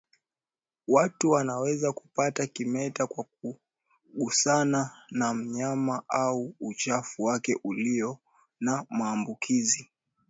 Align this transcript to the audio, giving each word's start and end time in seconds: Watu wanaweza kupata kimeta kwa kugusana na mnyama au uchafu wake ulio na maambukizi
Watu 0.87 1.29
wanaweza 1.31 1.91
kupata 1.93 2.47
kimeta 2.47 3.07
kwa 3.07 3.23
kugusana 3.41 4.91
na 5.11 5.33
mnyama 5.33 6.03
au 6.07 6.55
uchafu 6.59 7.23
wake 7.23 7.59
ulio 7.63 8.19
na 8.59 8.85
maambukizi 8.89 9.89